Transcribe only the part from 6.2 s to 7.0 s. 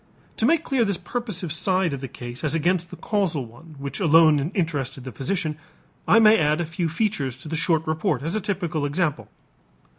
add a few